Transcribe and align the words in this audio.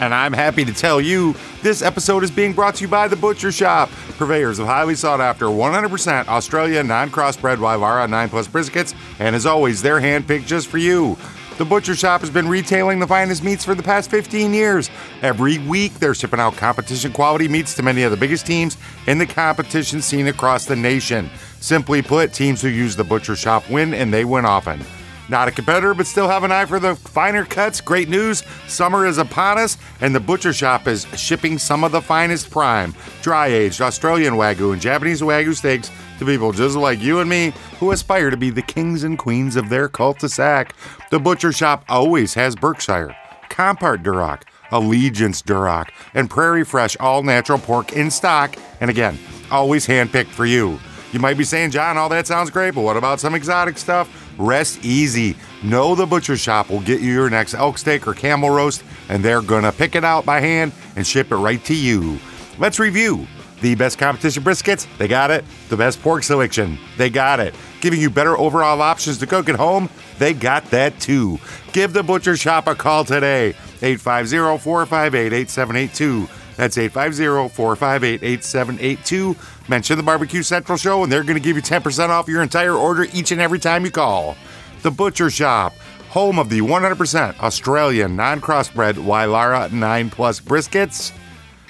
And 0.00 0.14
I'm 0.14 0.32
happy 0.32 0.64
to 0.64 0.72
tell 0.72 1.00
you 1.00 1.34
this 1.62 1.82
episode 1.82 2.22
is 2.22 2.30
being 2.30 2.52
brought 2.52 2.76
to 2.76 2.82
you 2.82 2.88
by 2.88 3.08
The 3.08 3.16
Butcher 3.16 3.50
Shop, 3.50 3.90
purveyors 4.16 4.58
of 4.58 4.66
highly 4.66 4.94
sought 4.94 5.20
after 5.20 5.46
100% 5.46 6.28
Australia 6.28 6.82
non 6.84 7.10
crossbred 7.10 7.56
Wylarah 7.56 8.08
9 8.08 8.28
Plus 8.28 8.46
briskets, 8.46 8.94
and 9.18 9.34
as 9.34 9.44
always, 9.44 9.82
they're 9.82 10.00
handpicked 10.00 10.46
just 10.46 10.68
for 10.68 10.78
you. 10.78 11.16
The 11.58 11.64
Butcher 11.64 11.96
Shop 11.96 12.20
has 12.20 12.30
been 12.30 12.48
retailing 12.48 13.00
the 13.00 13.06
finest 13.08 13.42
meats 13.42 13.64
for 13.64 13.74
the 13.74 13.82
past 13.82 14.08
15 14.10 14.54
years. 14.54 14.88
Every 15.22 15.58
week, 15.58 15.94
they're 15.94 16.14
shipping 16.14 16.38
out 16.38 16.56
competition 16.56 17.12
quality 17.12 17.48
meats 17.48 17.74
to 17.74 17.82
many 17.82 18.04
of 18.04 18.12
the 18.12 18.16
biggest 18.16 18.46
teams 18.46 18.76
in 19.08 19.18
the 19.18 19.26
competition 19.26 20.00
scene 20.00 20.28
across 20.28 20.66
the 20.66 20.76
nation. 20.76 21.28
Simply 21.58 22.00
put, 22.00 22.32
teams 22.32 22.62
who 22.62 22.68
use 22.68 22.94
the 22.94 23.02
Butcher 23.02 23.34
Shop 23.34 23.68
win, 23.68 23.92
and 23.92 24.14
they 24.14 24.24
win 24.24 24.44
often. 24.44 24.80
Not 25.28 25.46
a 25.46 25.50
competitor, 25.50 25.92
but 25.92 26.06
still 26.06 26.26
have 26.26 26.42
an 26.42 26.52
eye 26.52 26.64
for 26.64 26.80
the 26.80 26.96
finer 26.96 27.44
cuts. 27.44 27.82
Great 27.82 28.08
news 28.08 28.42
summer 28.66 29.04
is 29.04 29.18
upon 29.18 29.58
us, 29.58 29.76
and 30.00 30.14
the 30.14 30.20
Butcher 30.20 30.54
Shop 30.54 30.88
is 30.88 31.06
shipping 31.16 31.58
some 31.58 31.84
of 31.84 31.92
the 31.92 32.00
finest 32.00 32.50
prime, 32.50 32.94
dry 33.20 33.48
aged 33.48 33.82
Australian 33.82 34.34
Wagyu 34.34 34.72
and 34.72 34.80
Japanese 34.80 35.20
Wagyu 35.20 35.54
steaks 35.54 35.90
to 36.18 36.24
people 36.24 36.52
just 36.52 36.76
like 36.76 37.02
you 37.02 37.20
and 37.20 37.28
me 37.28 37.52
who 37.78 37.90
aspire 37.90 38.30
to 38.30 38.38
be 38.38 38.48
the 38.48 38.62
kings 38.62 39.04
and 39.04 39.18
queens 39.18 39.54
of 39.56 39.68
their 39.68 39.86
cul-de-sac. 39.88 40.74
The 41.10 41.18
Butcher 41.18 41.52
Shop 41.52 41.84
always 41.90 42.32
has 42.32 42.56
Berkshire, 42.56 43.14
Compart 43.50 44.02
Duroc, 44.02 44.42
Allegiance 44.70 45.42
Duroc, 45.42 45.90
and 46.14 46.30
Prairie 46.30 46.64
Fresh 46.64 46.96
all 47.00 47.22
natural 47.22 47.58
pork 47.58 47.92
in 47.92 48.10
stock, 48.10 48.56
and 48.80 48.90
again, 48.90 49.18
always 49.50 49.86
handpicked 49.86 50.28
for 50.28 50.46
you. 50.46 50.78
You 51.12 51.20
might 51.20 51.38
be 51.38 51.44
saying, 51.44 51.70
Jon, 51.70 51.96
all 51.96 52.10
that 52.10 52.26
sounds 52.26 52.50
great, 52.50 52.74
but 52.74 52.82
what 52.82 52.96
about 52.96 53.20
some 53.20 53.34
exotic 53.34 53.78
stuff? 53.78 54.26
Rest 54.38 54.84
easy. 54.84 55.36
Know 55.62 55.94
the 55.94 56.06
butcher 56.06 56.36
shop 56.36 56.70
will 56.70 56.80
get 56.80 57.00
you 57.00 57.12
your 57.12 57.28
next 57.28 57.54
elk 57.54 57.76
steak 57.76 58.06
or 58.06 58.14
camel 58.14 58.50
roast, 58.50 58.84
and 59.08 59.24
they're 59.24 59.42
gonna 59.42 59.72
pick 59.72 59.96
it 59.96 60.04
out 60.04 60.24
by 60.24 60.40
hand 60.40 60.72
and 60.94 61.06
ship 61.06 61.32
it 61.32 61.36
right 61.36 61.62
to 61.64 61.74
you. 61.74 62.18
Let's 62.58 62.78
review. 62.78 63.26
The 63.60 63.74
best 63.74 63.98
competition 63.98 64.44
briskets, 64.44 64.86
they 64.98 65.08
got 65.08 65.32
it. 65.32 65.44
The 65.68 65.76
best 65.76 66.00
pork 66.00 66.22
selection, 66.22 66.78
they 66.96 67.10
got 67.10 67.40
it. 67.40 67.56
Giving 67.80 68.00
you 68.00 68.08
better 68.08 68.38
overall 68.38 68.80
options 68.80 69.18
to 69.18 69.26
cook 69.26 69.48
at 69.48 69.56
home, 69.56 69.90
they 70.18 70.32
got 70.32 70.64
that 70.70 71.00
too. 71.00 71.40
Give 71.72 71.92
the 71.92 72.04
butcher 72.04 72.36
shop 72.36 72.68
a 72.68 72.76
call 72.76 73.04
today. 73.04 73.54
850 73.82 74.62
458 74.62 75.32
8782. 75.32 76.28
That's 76.58 76.76
850 76.76 77.54
458 77.54 78.20
8782. 78.20 79.36
Mention 79.68 79.96
the 79.96 80.02
Barbecue 80.02 80.42
Central 80.42 80.76
Show, 80.76 81.04
and 81.04 81.12
they're 81.12 81.22
going 81.22 81.36
to 81.36 81.40
give 81.40 81.54
you 81.54 81.62
10% 81.62 82.08
off 82.08 82.26
your 82.26 82.42
entire 82.42 82.74
order 82.74 83.06
each 83.12 83.30
and 83.30 83.40
every 83.40 83.60
time 83.60 83.84
you 83.84 83.92
call. 83.92 84.36
The 84.82 84.90
Butcher 84.90 85.30
Shop, 85.30 85.72
home 86.08 86.36
of 86.36 86.48
the 86.48 86.60
100% 86.60 87.38
Australian 87.38 88.16
non 88.16 88.40
crossbred 88.40 88.94
Wylarah 88.94 89.70
9 89.70 90.10
Plus 90.10 90.40
briskets. 90.40 91.12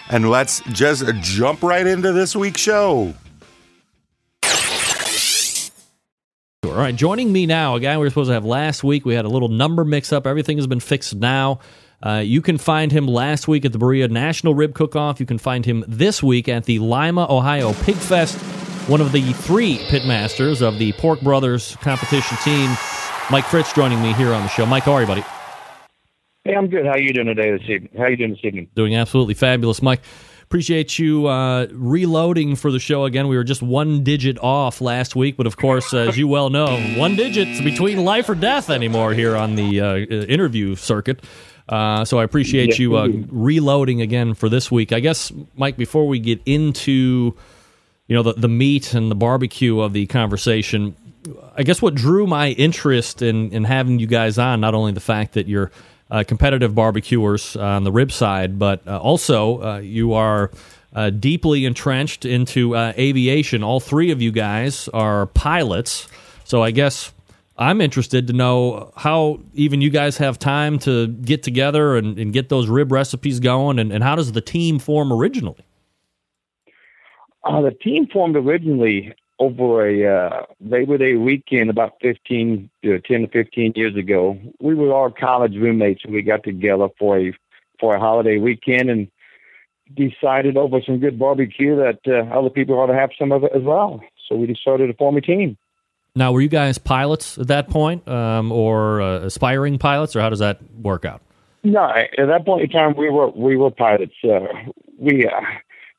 And 0.09 0.31
let's 0.31 0.63
just 0.73 1.05
jump 1.17 1.63
right 1.63 1.87
into 1.87 2.13
this 2.13 2.35
week's 2.35 2.63
show. 2.63 3.13
All 6.65 6.73
right, 6.73 6.97
joining 6.97 7.31
me 7.31 7.45
now, 7.45 7.75
a 7.75 7.81
guy 7.81 7.99
we 7.99 8.05
were 8.05 8.09
supposed 8.09 8.31
to 8.31 8.35
have 8.35 8.47
last 8.47 8.83
week. 8.83 9.05
We 9.05 9.13
had 9.13 9.27
a 9.27 9.29
little 9.29 9.49
number 9.49 9.85
mix 9.85 10.15
up. 10.15 10.27
Everything 10.27 10.57
has 10.57 10.67
been 10.67 10.81
fixed 10.81 11.15
now. 11.15 11.61
Uh, 12.01 12.23
you 12.25 12.41
can 12.41 12.59
find 12.59 12.93
him 12.93 13.07
last 13.07 13.49
week 13.49 13.65
at 13.65 13.73
the 13.73 13.79
Berea 13.79 14.07
National 14.09 14.55
Rib 14.55 14.75
Cook 14.75 14.95
Off. 14.95 15.19
You 15.19 15.27
can 15.27 15.39
find 15.39 15.65
him 15.65 15.85
this 15.89 16.23
week 16.23 16.49
at 16.49 16.65
the 16.65 16.79
Lima, 16.79 17.27
Ohio 17.29 17.73
Pig 17.73 17.97
Fest, 17.97 18.39
one 18.89 19.01
of 19.01 19.11
the 19.11 19.33
three 19.33 19.79
pitmasters 19.89 20.63
of 20.63 20.79
the 20.79 20.93
Pork 20.93 21.21
Brothers 21.21 21.77
competition 21.81 22.37
team. 22.39 22.71
Mike 23.31 23.45
Fritz 23.45 23.73
joining 23.73 24.01
me 24.01 24.13
here 24.15 24.33
on 24.33 24.43
the 24.43 24.49
show. 24.49 24.65
Mike, 24.65 24.85
how 24.85 24.93
are 24.93 25.01
you, 25.01 25.07
buddy? 25.07 25.25
Hey, 26.45 26.55
I'm 26.55 26.69
good. 26.69 26.87
How 26.87 26.93
are 26.93 26.99
you 26.99 27.13
doing 27.13 27.27
today 27.27 27.51
this 27.51 27.69
evening? 27.69 27.91
How 27.97 28.05
are 28.05 28.11
you 28.11 28.17
doing 28.17 28.31
this 28.31 28.41
evening? 28.45 28.71
Doing 28.75 28.95
absolutely 28.95 29.35
fabulous, 29.35 29.83
Mike. 29.83 30.01
Appreciate 30.45 30.99
you 30.99 31.27
uh, 31.27 31.67
reloading 31.73 32.57
for 32.57 32.73
the 32.73 32.79
show 32.79 33.05
again. 33.05 33.29
We 33.29 33.37
were 33.37 33.45
just 33.45 33.61
one 33.61 34.03
digit 34.03 34.39
off 34.39 34.81
last 34.81 35.15
week, 35.15 35.37
but 35.37 35.47
of 35.47 35.59
course, 35.59 35.93
as 35.93 36.17
you 36.17 36.27
well 36.27 36.49
know, 36.49 36.81
one 36.97 37.17
digit's 37.17 37.61
between 37.61 38.03
life 38.03 38.31
or 38.31 38.35
death 38.35 38.71
anymore 38.71 39.13
here 39.13 39.37
on 39.37 39.57
the 39.57 39.81
uh, 39.81 39.97
interview 39.97 40.75
circuit. 40.75 41.23
Uh, 41.69 42.05
so 42.05 42.19
I 42.19 42.25
appreciate 42.25 42.71
yes, 42.71 42.79
you 42.79 42.97
uh, 42.97 43.09
reloading 43.29 44.01
again 44.01 44.35
for 44.35 44.49
this 44.49 44.71
week. 44.71 44.93
I 44.93 45.01
guess, 45.01 45.33
Mike, 45.55 45.77
before 45.77 46.09
we 46.09 46.19
get 46.19 46.41
into 46.47 47.35
you 48.07 48.17
know 48.17 48.23
the 48.23 48.33
the 48.35 48.49
meat 48.49 48.95
and 48.95 49.11
the 49.11 49.15
barbecue 49.15 49.81
of 49.81 49.93
the 49.93 50.07
conversation, 50.07 50.97
I 51.57 51.63
guess 51.63 51.83
what 51.83 51.95
drew 51.95 52.27
my 52.27 52.51
interest 52.51 53.21
in 53.21 53.51
in 53.51 53.65
having 53.65 53.99
you 53.99 54.07
guys 54.07 54.39
on 54.39 54.61
not 54.61 54.75
only 54.75 54.93
the 54.93 55.01
fact 55.01 55.35
that 55.35 55.47
you're 55.47 55.71
uh, 56.11 56.25
competitive 56.27 56.75
barbecuers 56.75 57.55
on 57.55 57.85
the 57.85 57.93
rib 57.93 58.13
side, 58.13 58.59
but 58.59 58.87
uh, 58.87 58.99
also 58.99 59.63
uh, 59.63 59.79
you 59.79 60.15
are. 60.15 60.51
Uh, 60.91 61.11
deeply 61.11 61.67
entrenched 61.67 62.25
into 62.25 62.75
aviation. 62.75 63.63
All 63.63 63.79
three 63.79 64.11
of 64.11 64.23
you 64.23 64.33
guys 64.33 64.89
are 64.95 65.27
pilots. 65.27 66.09
So 66.45 66.63
I 66.63 66.71
guess 66.71 67.13
I'm 67.59 67.81
interested 67.81 68.29
to 68.29 68.33
know 68.33 68.93
how 68.97 69.41
even 69.53 69.81
you 69.81 69.91
guys 69.91 70.17
have 70.19 70.39
time 70.39 70.79
to 70.81 71.09
get 71.09 71.43
together 71.43 71.97
and, 71.97 72.17
and 72.17 72.33
get 72.33 72.49
those 72.49 72.69
rib 72.69 72.93
recipes 72.93 73.41
going, 73.41 73.81
and, 73.81 73.93
and, 73.93 74.05
how 74.05 74.15
does 74.15 74.33
the 74.33 74.41
team 74.41 74.79
form 74.79 75.13
originally? 75.13 75.65
Uh, 77.43 77.61
the 77.63 77.73
team 77.73 78.07
formed 78.07 78.37
originally 78.37 79.13
over 79.41 79.89
a 79.89 80.07
uh, 80.07 80.43
Labor 80.61 80.99
Day 80.99 81.15
weekend 81.15 81.69
about 81.69 81.95
15, 82.01 82.71
uh, 82.85 82.89
10 83.05 83.23
to 83.23 83.29
15 83.29 83.73
years 83.75 83.97
ago. 83.97 84.39
We 84.61 84.75
were 84.75 84.93
all 84.93 85.11
college 85.11 85.57
roommates, 85.57 86.03
and 86.05 86.15
we 86.15 86.23
got 86.23 86.45
together 86.45 86.89
for 86.99 87.19
a 87.19 87.33
for 87.81 87.95
a 87.95 88.01
holiday 88.01 88.39
weekend 88.39 88.91
and 88.91 89.09
decided 89.95 90.57
over 90.57 90.81
some 90.85 90.99
good 90.99 91.19
barbecue 91.19 91.77
that 91.77 92.01
uh, 92.07 92.29
other 92.37 92.51
people 92.51 92.79
ought 92.79 92.87
to 92.87 92.95
have 92.95 93.11
some 93.19 93.33
of 93.33 93.45
it 93.45 93.53
as 93.55 93.63
well. 93.63 94.01
So 94.29 94.37
we 94.37 94.47
decided 94.47 94.89
to 94.89 94.95
form 94.95 95.17
a 95.17 95.21
team. 95.21 95.57
Now, 96.19 96.33
were 96.33 96.41
you 96.41 96.49
guys 96.49 96.79
pilots 96.79 97.39
at 97.39 97.47
that 97.47 97.71
point, 97.71 98.07
um, 98.09 98.51
or 98.51 99.01
uh, 99.01 99.21
aspiring 99.21 99.79
pilots, 99.79 100.17
or 100.17 100.21
how 100.21 100.31
does 100.31 100.41
that 100.41 100.59
work 100.83 101.05
out? 101.05 101.23
No, 101.63 101.85
at 101.85 102.27
that 102.27 102.45
point 102.45 102.63
in 102.65 102.71
time, 102.71 102.97
we 102.97 103.09
were 103.09 103.29
we 103.29 103.57
were 103.57 103.71
pilots. 103.71 104.15
Uh, 104.25 104.41
we 104.99 105.27
uh, 105.27 105.41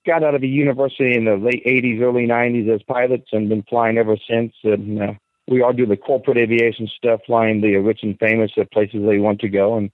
got 0.06 0.24
out 0.24 0.36
of 0.36 0.42
the 0.42 0.48
university 0.50 1.16
in 1.16 1.24
the 1.24 1.38
late 1.38 1.64
'80s, 1.66 2.02
early 2.02 2.28
'90s 2.28 2.68
as 2.76 2.84
pilots, 2.84 3.30
and 3.32 3.48
been 3.48 3.64
flying 3.64 3.98
ever 3.98 4.18
since. 4.30 4.54
And 4.64 5.02
uh, 5.02 5.14
we 5.48 5.62
all 5.62 5.72
do 5.72 5.86
the 5.86 5.96
corporate 5.96 6.38
aviation 6.38 6.90
stuff, 6.98 7.22
flying 7.26 7.62
the 7.62 7.78
rich 7.78 8.04
and 8.04 8.20
famous 8.20 8.52
at 8.58 8.72
places 8.72 9.06
they 9.06 9.20
want 9.20 9.40
to 9.40 9.50
go, 9.50 9.78
and 9.78 9.90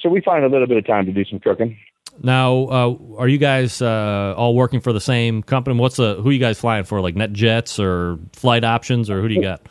so 0.00 0.08
we 0.08 0.20
find 0.20 0.44
a 0.44 0.48
little 0.48 0.66
bit 0.66 0.78
of 0.78 0.86
time 0.86 1.06
to 1.06 1.12
do 1.12 1.24
some 1.24 1.38
cooking. 1.38 1.78
Now, 2.22 2.64
uh, 2.64 2.96
are 3.18 3.28
you 3.28 3.38
guys 3.38 3.82
uh, 3.82 4.34
all 4.36 4.54
working 4.54 4.80
for 4.80 4.92
the 4.92 5.00
same 5.00 5.42
company? 5.42 5.78
What's 5.78 5.96
the 5.96 6.14
who 6.16 6.28
are 6.28 6.32
you 6.32 6.38
guys 6.38 6.58
flying 6.58 6.84
for? 6.84 7.00
Like 7.00 7.14
NetJets 7.14 7.82
or 7.82 8.18
Flight 8.32 8.64
Options, 8.64 9.10
or 9.10 9.20
who 9.20 9.28
do 9.28 9.34
you 9.34 9.42
got? 9.42 9.62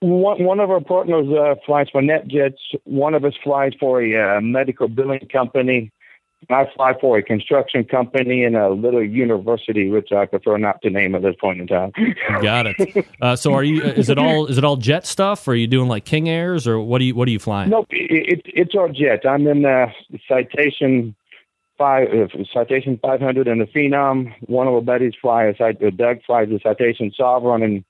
One, 0.00 0.44
one 0.44 0.60
of 0.60 0.70
our 0.70 0.80
partners 0.80 1.26
uh, 1.30 1.54
flies 1.64 1.88
for 1.90 2.02
NetJets. 2.02 2.58
One 2.84 3.14
of 3.14 3.24
us 3.24 3.34
flies 3.42 3.72
for 3.78 4.02
a 4.02 4.36
uh, 4.36 4.40
medical 4.40 4.88
billing 4.88 5.28
company. 5.32 5.90
I 6.50 6.66
fly 6.76 6.92
for 7.00 7.16
a 7.16 7.22
construction 7.22 7.84
company 7.84 8.44
and 8.44 8.54
a 8.54 8.68
little 8.68 9.02
university, 9.02 9.88
which 9.88 10.12
I 10.12 10.26
prefer 10.26 10.58
not 10.58 10.82
to 10.82 10.90
name 10.90 11.14
at 11.14 11.22
this 11.22 11.34
point 11.40 11.60
in 11.60 11.66
time. 11.66 11.92
Got 12.42 12.66
it. 12.66 13.06
Uh, 13.20 13.34
so, 13.34 13.54
are 13.54 13.64
you? 13.64 13.80
Is 13.80 14.10
it 14.10 14.18
all? 14.18 14.46
Is 14.46 14.58
it 14.58 14.64
all 14.64 14.76
jet 14.76 15.06
stuff? 15.06 15.48
Or 15.48 15.52
are 15.52 15.54
you 15.54 15.66
doing 15.66 15.88
like 15.88 16.04
King 16.04 16.28
Airs, 16.28 16.66
or 16.66 16.78
what 16.80 17.00
are 17.00 17.04
you? 17.04 17.14
What 17.14 17.26
are 17.28 17.30
you 17.30 17.38
flying? 17.38 17.70
Nope, 17.70 17.86
it, 17.90 18.40
it, 18.40 18.42
it's 18.46 18.74
all 18.74 18.90
jet. 18.90 19.24
I'm 19.24 19.46
in 19.46 19.64
uh, 19.64 19.86
Citation 20.28 21.14
five 21.78 22.08
uh, 22.08 22.44
citation 22.52 22.98
500 23.02 23.48
and 23.48 23.60
the 23.60 23.66
Phenom. 23.66 24.32
One 24.46 24.66
of 24.66 24.74
our 24.74 24.80
buddies 24.80 25.14
flies. 25.20 25.56
Uh, 25.60 25.72
Doug 25.96 26.18
flies 26.26 26.48
the 26.48 26.60
citation 26.62 27.12
Sovereign 27.16 27.62
and 27.62 27.84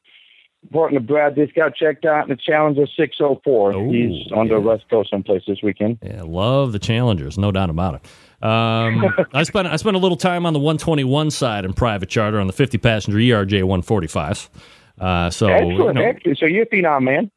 important 0.64 1.00
to 1.00 1.06
Brad 1.06 1.34
just 1.34 1.54
got 1.54 1.74
checked 1.74 2.04
out 2.04 2.24
in 2.24 2.30
the 2.30 2.36
Challenger 2.36 2.86
604. 2.86 3.76
Ooh, 3.76 3.90
He's 3.90 4.32
on 4.32 4.46
yeah. 4.46 4.54
the 4.54 4.60
West 4.60 4.84
Coast 4.88 5.10
someplace 5.10 5.42
this 5.46 5.58
weekend. 5.62 5.98
Yeah, 6.02 6.22
love 6.24 6.72
the 6.72 6.78
Challengers, 6.78 7.38
no 7.38 7.52
doubt 7.52 7.70
about 7.70 7.96
it. 7.96 8.46
Um, 8.46 9.04
I 9.32 9.42
spent 9.42 9.68
I 9.68 9.76
spent 9.76 9.96
a 9.96 9.98
little 9.98 10.16
time 10.16 10.46
on 10.46 10.52
the 10.52 10.58
121 10.58 11.30
side 11.30 11.64
in 11.64 11.72
private 11.72 12.08
charter 12.08 12.40
on 12.40 12.46
the 12.46 12.52
50 12.52 12.78
passenger 12.78 13.18
ERJ 13.18 13.62
145. 13.62 14.50
Uh, 14.98 15.30
so 15.30 15.48
excellent, 15.48 15.78
you 15.78 15.92
know, 15.92 16.02
excellent. 16.02 16.38
So 16.38 16.46
you're 16.46 16.64
a 16.64 16.66
phenom, 16.66 17.02
man. 17.02 17.30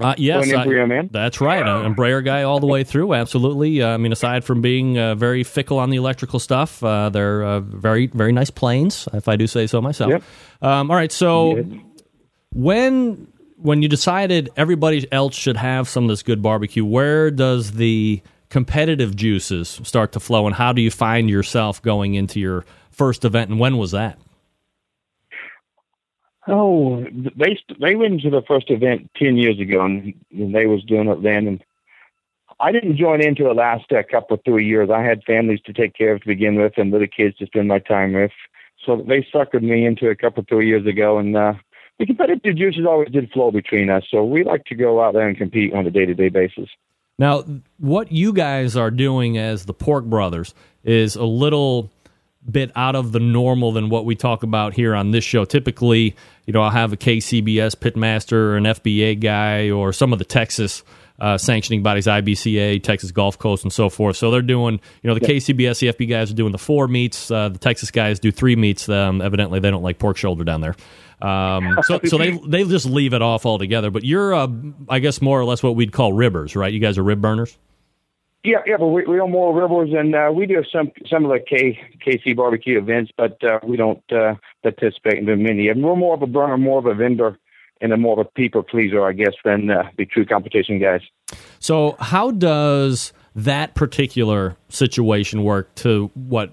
Uh, 0.00 0.14
yes, 0.18 0.52
I- 0.52 0.64
man? 0.66 1.08
that's 1.12 1.40
right. 1.40 1.66
An 1.66 1.94
Embraer 1.94 2.24
guy 2.24 2.42
all 2.42 2.60
the 2.60 2.66
way 2.66 2.84
through. 2.84 3.14
Absolutely. 3.14 3.82
Uh, 3.82 3.88
I 3.88 3.96
mean, 3.96 4.12
aside 4.12 4.44
from 4.44 4.60
being 4.60 4.98
uh, 4.98 5.14
very 5.14 5.44
fickle 5.44 5.78
on 5.78 5.90
the 5.90 5.96
electrical 5.96 6.38
stuff, 6.38 6.82
uh, 6.84 7.08
they're 7.08 7.42
uh, 7.42 7.60
very, 7.60 8.06
very 8.08 8.32
nice 8.32 8.50
planes, 8.50 9.08
if 9.12 9.28
I 9.28 9.36
do 9.36 9.46
say 9.46 9.66
so 9.66 9.80
myself. 9.80 10.10
Yep. 10.10 10.22
Um, 10.62 10.90
all 10.90 10.96
right. 10.96 11.12
So 11.12 11.56
Yes. 11.56 11.66
when 12.52 13.28
when 13.60 13.82
you 13.82 13.88
decided 13.88 14.50
everybody 14.56 15.10
else 15.10 15.34
should 15.34 15.56
have 15.56 15.88
some 15.88 16.04
of 16.04 16.10
this 16.10 16.22
good 16.22 16.40
barbecue, 16.40 16.84
where 16.84 17.28
does 17.30 17.72
the 17.72 18.22
competitive 18.50 19.16
juices 19.16 19.80
start 19.82 20.12
to 20.12 20.20
flow, 20.20 20.46
and 20.46 20.54
how 20.54 20.72
do 20.72 20.80
you 20.80 20.90
find 20.92 21.28
yourself 21.28 21.82
going 21.82 22.14
into 22.14 22.38
your 22.38 22.64
first 22.92 23.24
event, 23.24 23.50
and 23.50 23.58
when 23.58 23.76
was 23.76 23.90
that? 23.90 24.16
Oh, 26.48 27.04
they 27.36 27.58
they 27.78 27.94
went 27.94 28.22
to 28.22 28.30
the 28.30 28.42
first 28.48 28.70
event 28.70 29.10
ten 29.14 29.36
years 29.36 29.60
ago, 29.60 29.84
and 29.84 30.14
they 30.32 30.66
was 30.66 30.82
doing 30.82 31.08
it 31.08 31.22
then. 31.22 31.46
And 31.46 31.64
I 32.58 32.72
didn't 32.72 32.96
join 32.96 33.20
into 33.20 33.44
the 33.44 33.52
last 33.52 33.88
couple 34.10 34.36
of 34.36 34.44
three 34.44 34.66
years. 34.66 34.88
I 34.90 35.02
had 35.02 35.22
families 35.24 35.60
to 35.66 35.74
take 35.74 35.94
care 35.94 36.14
of 36.14 36.22
to 36.22 36.26
begin 36.26 36.56
with, 36.56 36.72
and 36.78 36.90
little 36.90 37.06
kids 37.06 37.36
to 37.38 37.46
spend 37.46 37.68
my 37.68 37.78
time 37.78 38.14
with. 38.14 38.32
So 38.86 38.96
they 38.96 39.26
suckered 39.34 39.62
me 39.62 39.84
into 39.84 40.08
it 40.08 40.12
a 40.12 40.16
couple 40.16 40.40
of 40.40 40.48
three 40.48 40.66
years 40.66 40.86
ago, 40.86 41.18
and 41.18 41.36
uh, 41.36 41.52
the 41.98 42.06
competitive 42.06 42.56
juices 42.56 42.86
always 42.86 43.10
did 43.10 43.30
flow 43.30 43.50
between 43.50 43.90
us. 43.90 44.04
So 44.10 44.24
we 44.24 44.42
like 44.42 44.64
to 44.66 44.74
go 44.74 45.02
out 45.02 45.12
there 45.12 45.28
and 45.28 45.36
compete 45.36 45.74
on 45.74 45.86
a 45.86 45.90
day 45.90 46.06
to 46.06 46.14
day 46.14 46.30
basis. 46.30 46.70
Now, 47.18 47.44
what 47.78 48.12
you 48.12 48.32
guys 48.32 48.76
are 48.76 48.92
doing 48.92 49.36
as 49.36 49.66
the 49.66 49.74
Pork 49.74 50.04
Brothers 50.04 50.54
is 50.84 51.16
a 51.16 51.24
little 51.24 51.90
bit 52.50 52.70
out 52.76 52.96
of 52.96 53.12
the 53.12 53.20
normal 53.20 53.72
than 53.72 53.88
what 53.88 54.04
we 54.04 54.14
talk 54.14 54.42
about 54.42 54.74
here 54.74 54.94
on 54.94 55.10
this 55.10 55.24
show. 55.24 55.44
Typically, 55.44 56.16
you 56.46 56.52
know, 56.52 56.62
I'll 56.62 56.70
have 56.70 56.92
a 56.92 56.96
KCBS 56.96 57.76
pitmaster 57.76 58.32
or 58.32 58.56
an 58.56 58.64
FBA 58.64 59.20
guy 59.20 59.70
or 59.70 59.92
some 59.92 60.12
of 60.12 60.18
the 60.18 60.24
Texas 60.24 60.82
uh, 61.20 61.36
sanctioning 61.36 61.82
bodies, 61.82 62.06
IBCA, 62.06 62.82
Texas 62.82 63.10
Gulf 63.10 63.38
Coast, 63.38 63.64
and 63.64 63.72
so 63.72 63.88
forth. 63.88 64.16
So 64.16 64.30
they're 64.30 64.40
doing, 64.40 64.80
you 65.02 65.08
know, 65.08 65.14
the 65.14 65.20
KCBS, 65.20 65.80
the 65.80 65.92
FB 65.92 66.08
guys 66.08 66.30
are 66.30 66.34
doing 66.34 66.52
the 66.52 66.58
four 66.58 66.86
meats. 66.86 67.30
Uh, 67.30 67.48
the 67.48 67.58
Texas 67.58 67.90
guys 67.90 68.20
do 68.20 68.30
three 68.30 68.56
meats. 68.56 68.88
Um, 68.88 69.20
evidently, 69.20 69.58
they 69.58 69.70
don't 69.70 69.82
like 69.82 69.98
pork 69.98 70.16
shoulder 70.16 70.44
down 70.44 70.60
there. 70.60 70.76
Um, 71.20 71.78
so, 71.82 72.00
so 72.04 72.18
they 72.18 72.38
they 72.46 72.64
just 72.64 72.86
leave 72.86 73.14
it 73.14 73.22
off 73.22 73.46
altogether. 73.46 73.90
But 73.90 74.04
you're, 74.04 74.32
uh, 74.32 74.48
I 74.88 75.00
guess, 75.00 75.20
more 75.20 75.40
or 75.40 75.44
less 75.44 75.62
what 75.62 75.74
we'd 75.74 75.92
call 75.92 76.12
ribbers, 76.12 76.54
right? 76.54 76.72
You 76.72 76.80
guys 76.80 76.98
are 76.98 77.02
rib 77.02 77.20
burners. 77.20 77.58
Yeah, 78.44 78.58
yeah, 78.66 78.76
but 78.78 78.86
we, 78.86 79.04
we 79.04 79.20
own 79.20 79.32
more 79.32 79.52
ribbers, 79.52 79.92
and 79.92 80.14
uh, 80.14 80.30
we 80.32 80.46
do 80.46 80.62
some 80.72 80.92
some 81.08 81.24
of 81.24 81.30
the 81.30 81.40
K, 81.40 81.78
KC 82.06 82.36
barbecue 82.36 82.78
events, 82.78 83.10
but 83.16 83.42
uh, 83.42 83.58
we 83.64 83.76
don't 83.76 84.02
uh, 84.12 84.34
participate 84.62 85.18
in 85.18 85.26
the 85.26 85.36
many. 85.36 85.68
And 85.68 85.82
we're 85.82 85.96
more 85.96 86.14
of 86.14 86.22
a 86.22 86.26
burner, 86.26 86.56
more 86.56 86.78
of 86.78 86.86
a 86.86 86.94
vendor, 86.94 87.36
and 87.80 87.92
a 87.92 87.96
more 87.96 88.20
of 88.20 88.26
a 88.26 88.30
people 88.30 88.62
pleaser, 88.62 89.04
I 89.04 89.12
guess, 89.12 89.34
than 89.44 89.70
uh, 89.70 89.90
the 89.96 90.06
true 90.06 90.24
competition 90.24 90.78
guys. 90.78 91.00
So, 91.58 91.96
how 91.98 92.30
does 92.30 93.12
that 93.34 93.74
particular 93.74 94.56
situation 94.68 95.44
work 95.44 95.74
to 95.76 96.10
what 96.14 96.50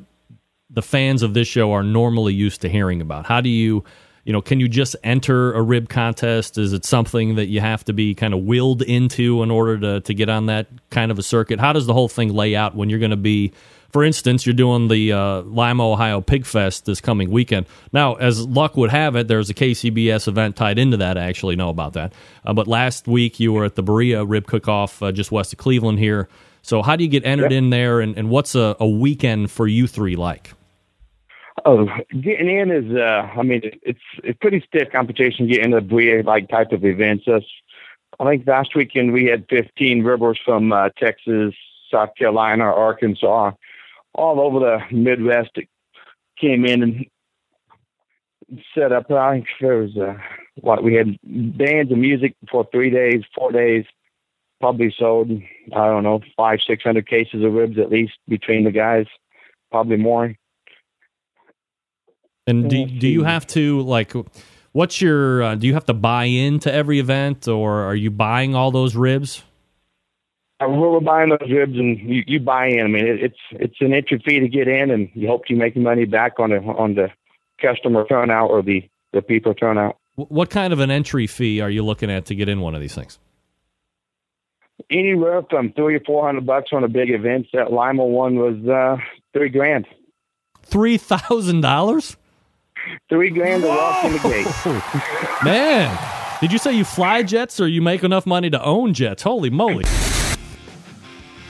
the 0.70 0.82
fans 0.82 1.24
of 1.24 1.34
this 1.34 1.48
show 1.48 1.72
are 1.72 1.84
normally 1.84 2.34
used 2.34 2.62
to 2.62 2.70
hearing 2.70 3.02
about? 3.02 3.26
How 3.26 3.42
do 3.42 3.50
you, 3.50 3.84
you 4.26 4.34
know, 4.34 4.42
can 4.42 4.60
you 4.60 4.68
just 4.68 4.96
enter 5.04 5.54
a 5.54 5.62
rib 5.62 5.88
contest? 5.88 6.58
Is 6.58 6.74
it 6.74 6.84
something 6.84 7.36
that 7.36 7.46
you 7.46 7.62
have 7.62 7.86
to 7.86 7.94
be 7.94 8.16
kind 8.16 8.34
of 8.34 8.42
willed 8.42 8.82
into 8.82 9.44
in 9.44 9.52
order 9.52 9.78
to, 9.80 10.02
to 10.02 10.14
get 10.16 10.30
on 10.30 10.48
that 10.48 10.68
kind 10.90 11.12
of 11.12 11.20
a 11.20 11.24
circuit? 11.24 11.60
How 11.60 11.72
does 11.74 11.86
the 11.86 11.94
whole 11.94 12.10
thing 12.10 12.34
lay 12.34 12.56
out 12.56 12.76
when 12.76 12.90
you're 12.90 13.00
going 13.00 13.12
to 13.12 13.18
be, 13.18 13.52
for 13.92 14.04
instance, 14.04 14.44
you're 14.44 14.56
doing 14.56 14.88
the 14.88 15.14
uh, 15.14 15.42
Lima, 15.42 15.92
Ohio 15.92 16.22
Pig 16.22 16.48
Fest 16.48 16.86
this 16.86 17.00
coming 17.00 17.30
weekend? 17.30 17.68
Now, 17.94 18.16
as 18.16 18.44
luck 18.48 18.76
would 18.76 18.90
have 18.90 19.16
it, 19.16 19.28
there's 19.28 19.52
a 19.52 19.54
KCBS 19.54 20.28
event 20.28 20.56
tied 20.56 20.80
into 20.80 20.98
that. 20.98 21.20
I 21.20 21.26
actually 21.26 21.56
know 21.56 21.70
about 21.70 21.94
that. 21.94 22.12
Uh, 22.44 22.54
but 22.54 22.68
last 22.68 23.08
week 23.08 23.40
you 23.40 23.54
were 23.54 23.64
at 23.64 23.76
the 23.76 23.84
Berea 23.84 24.26
Rib 24.26 24.48
Cook-Off 24.48 25.04
uh, 25.04 25.12
just 25.12 25.32
west 25.32 25.54
of 25.54 25.60
Cleveland 25.60 26.00
here. 26.00 26.28
So 26.64 26.82
how 26.82 26.96
do 26.96 27.04
you 27.04 27.10
get 27.12 27.24
entered 27.24 27.52
in 27.52 27.70
there, 27.70 28.02
and, 28.02 28.18
and 28.18 28.32
what's 28.32 28.56
a, 28.56 28.76
a 28.80 28.90
weekend 28.90 29.52
for 29.52 29.68
you 29.68 29.86
three 29.86 30.16
like? 30.16 30.52
Oh, 31.68 31.88
getting 32.22 32.48
in 32.48 32.70
is, 32.70 32.96
uh, 32.96 33.28
I 33.36 33.42
mean, 33.42 33.62
it's 33.82 34.00
it's 34.24 34.38
pretty 34.40 34.64
stiff 34.68 34.92
competition 34.92 35.48
getting 35.48 35.74
a 35.74 35.82
Berea 35.82 36.22
like 36.22 36.48
type 36.48 36.72
of 36.72 36.86
events. 36.86 37.28
Us, 37.28 37.44
I 38.20 38.24
think 38.26 38.48
last 38.48 38.76
weekend 38.76 39.14
we 39.14 39.26
had 39.26 39.48
15 39.50 40.04
ribbers 40.04 40.40
from 40.46 40.72
uh, 40.72 40.90
Texas, 40.96 41.56
South 41.92 42.10
Carolina, 42.20 42.66
Arkansas, 42.66 43.52
all 44.14 44.40
over 44.40 44.60
the 44.60 44.96
Midwest 44.96 45.52
that 45.56 45.66
came 46.40 46.66
in 46.66 46.84
and 46.84 47.06
set 48.76 48.92
up. 48.92 49.10
I 49.10 49.38
think 49.38 49.48
there 49.60 49.78
was 49.78 49.98
uh, 49.98 50.20
what 50.62 50.84
we 50.84 50.94
had 50.94 51.18
bands 51.24 51.92
of 51.92 51.98
music 51.98 52.36
for 52.52 52.68
three 52.72 52.92
days, 52.92 53.24
four 53.34 53.52
days. 53.52 53.86
Probably 54.62 54.94
sold, 54.96 55.32
I 55.76 55.88
don't 55.88 56.04
know, 56.04 56.22
five, 56.38 56.60
six 56.66 56.84
hundred 56.84 57.08
cases 57.08 57.44
of 57.44 57.54
ribs 57.54 57.80
at 57.80 57.90
least 57.90 58.14
between 58.28 58.66
the 58.66 58.72
guys, 58.72 59.08
probably 59.72 59.98
more. 59.98 60.36
And 62.48 62.70
do, 62.70 62.86
do 62.86 63.08
you 63.08 63.24
have 63.24 63.48
to 63.48 63.82
like 63.82 64.14
what's 64.72 65.02
your 65.02 65.42
uh, 65.42 65.56
do 65.56 65.68
you 65.68 65.74
have 65.74 65.86
to 65.86 65.94
buy 65.94 66.26
into 66.26 66.72
every 66.72 67.00
event 67.00 67.48
or 67.48 67.82
are 67.82 67.96
you 67.96 68.12
buying 68.12 68.56
all 68.56 68.72
those 68.72 68.96
ribs? 68.96 69.44
Uh, 70.62 70.70
We're 70.70 71.02
buying 71.02 71.30
those 71.30 71.52
ribs, 71.52 71.78
and 71.78 72.00
you, 72.00 72.24
you 72.28 72.40
buy 72.40 72.68
in. 72.68 72.80
I 72.80 72.88
mean, 72.88 73.06
it, 73.06 73.24
it's 73.24 73.40
it's 73.52 73.76
an 73.82 73.94
entry 73.94 74.22
fee 74.26 74.40
to 74.40 74.48
get 74.48 74.68
in, 74.68 74.90
and 74.90 75.10
you 75.14 75.28
hope 75.28 75.50
you 75.50 75.58
make 75.58 75.76
money 75.76 76.06
back 76.06 76.40
on 76.40 76.52
the 76.52 76.58
on 76.58 76.96
the 76.96 77.10
customer 77.62 78.06
turnout 78.06 78.52
or 78.52 78.62
the 78.62 78.88
the 79.12 79.22
people 79.22 79.54
turnout. 79.54 79.98
What 80.16 80.50
kind 80.50 80.72
of 80.72 80.80
an 80.80 80.92
entry 80.92 81.28
fee 81.28 81.60
are 81.60 81.70
you 81.70 81.84
looking 81.84 82.10
at 82.10 82.26
to 82.28 82.36
get 82.36 82.48
in 82.48 82.62
one 82.62 82.74
of 82.74 82.80
these 82.80 82.96
things? 82.96 83.20
Anywhere 84.90 85.42
from 85.50 85.74
three 85.74 85.96
or 85.96 86.00
four 86.02 86.26
hundred 86.26 86.46
bucks 86.46 86.70
on 86.72 86.84
a 86.86 86.88
big 86.88 87.10
event. 87.10 87.48
That 87.54 87.74
Lima 87.74 88.06
one 88.06 88.36
was 88.36 88.66
uh, 88.66 88.98
three 89.34 89.50
grand. 89.50 89.88
Three 90.64 90.98
thousand 90.98 91.62
dollars, 91.62 92.16
Three 93.10 93.30
grand 93.30 93.64
to 93.64 93.70
walk 93.70 94.04
in 94.06 94.14
the 94.14 94.20
gate. 94.20 95.44
man. 95.44 95.98
Did 96.42 96.52
you 96.52 96.58
say 96.58 96.74
you 96.74 96.84
fly 96.84 97.24
jets 97.24 97.60
or 97.60 97.68
you 97.68 97.82
make 97.82 98.04
enough 98.04 98.26
money 98.26 98.50
to 98.50 98.64
own 98.64 98.94
jets? 98.94 99.24
Holy 99.24 99.50
moly! 99.50 99.86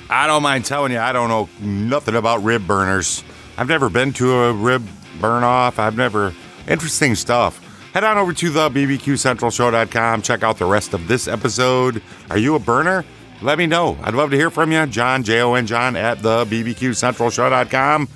I 0.10 0.28
don't 0.28 0.44
mind 0.44 0.66
telling 0.66 0.92
you, 0.92 1.00
I 1.00 1.12
don't 1.12 1.30
know 1.30 1.50
nothing 1.60 2.16
about 2.16 2.44
rib 2.44 2.68
burners. 2.68 3.24
I've 3.58 3.68
never 3.68 3.90
been 3.90 4.14
to 4.14 4.34
a 4.34 4.54
rib 4.54 4.88
burn 5.20 5.44
off. 5.44 5.80
I've 5.80 5.98
never. 5.98 6.34
Interesting 6.68 7.16
stuff. 7.16 7.62
Head 7.94 8.04
on 8.04 8.18
over 8.18 8.34
to 8.34 8.50
the 8.50 8.70
BBQCentralShow.com. 8.70 10.22
Check 10.22 10.44
out 10.44 10.58
the 10.58 10.66
rest 10.66 10.94
of 10.94 11.08
this 11.08 11.28
episode. 11.28 12.02
Are 12.30 12.38
you 12.38 12.56
a 12.56 12.60
burner? 12.60 13.06
Let 13.42 13.58
me 13.58 13.68
know. 13.68 13.98
I'd 14.04 14.14
love 14.14 14.32
to 14.32 14.38
hear 14.38 14.50
from 14.50 14.72
you. 14.72 14.86
Jon, 14.88 15.24
J 15.24 15.42
O 15.42 15.54
N 15.54 15.66
Jon, 15.66 15.96
at 15.96 16.22
the 16.22 16.46
BBQCentralShow.com. 16.46 18.10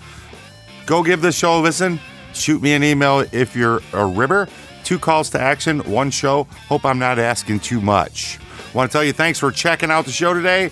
Go 0.86 1.04
give 1.04 1.22
this 1.22 1.38
show 1.38 1.60
a 1.60 1.62
listen. 1.62 2.00
Shoot 2.40 2.62
me 2.62 2.74
an 2.74 2.84
email 2.84 3.26
if 3.32 3.56
you're 3.56 3.82
a 3.94 4.06
ribber. 4.06 4.48
Two 4.84 4.98
calls 4.98 5.30
to 5.32 5.40
action, 5.40 5.80
one 5.82 6.10
show. 6.10 6.46
Hope 6.68 6.86
I'm 6.86 6.98
not 6.98 7.20
asking 7.20 7.60
too 7.60 7.82
much. 7.82 8.40
Want 8.74 8.90
to 8.90 8.96
tell 8.96 9.04
you 9.04 9.14
thanks 9.14 9.40
for 9.40 9.52
checking 9.52 9.92
out 9.92 10.06
the 10.06 10.12
show 10.12 10.34
today. 10.34 10.72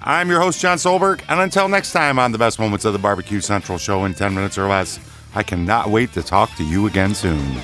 I'm 0.00 0.30
your 0.30 0.40
host, 0.40 0.60
Jon 0.60 0.78
Solberg, 0.78 1.22
and 1.28 1.40
until 1.40 1.68
next 1.68 1.92
time 1.92 2.18
on 2.18 2.30
the 2.30 2.38
best 2.38 2.58
moments 2.58 2.84
of 2.84 2.92
the 2.92 2.98
Barbecue 3.00 3.40
Central 3.40 3.78
show 3.78 4.04
in 4.04 4.14
10 4.14 4.32
minutes 4.34 4.56
or 4.56 4.68
less, 4.68 5.00
I 5.34 5.42
cannot 5.42 5.90
wait 5.90 6.12
to 6.12 6.22
talk 6.22 6.54
to 6.56 6.64
you 6.64 6.86
again 6.86 7.14
soon. 7.14 7.60